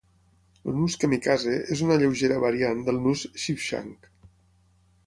[0.69, 4.15] El nus kamikaze és una lleugera variant del nus sheepshank.